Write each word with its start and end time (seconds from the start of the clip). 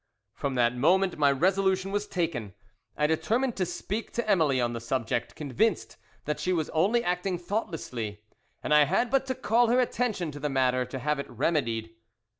"From 0.33 0.55
that 0.55 0.75
moment 0.75 1.19
my 1.19 1.31
resolution 1.31 1.91
was 1.91 2.07
taken. 2.07 2.55
I 2.97 3.05
determined 3.05 3.55
to 3.57 3.67
speak 3.67 4.11
to 4.13 4.27
Emily 4.27 4.59
on 4.59 4.73
the 4.73 4.81
subject, 4.81 5.35
convinced 5.35 5.95
that 6.25 6.39
she 6.39 6.51
was 6.51 6.71
only 6.71 7.03
acting 7.03 7.37
thoughtlessly 7.37 8.23
and 8.63 8.73
I 8.73 8.85
had 8.85 9.11
but 9.11 9.27
to 9.27 9.35
call 9.35 9.67
her 9.67 9.79
attention 9.79 10.31
to 10.31 10.39
the 10.39 10.49
matter 10.49 10.85
to 10.85 10.97
have 10.97 11.19
it 11.19 11.29
remedied. 11.29 11.93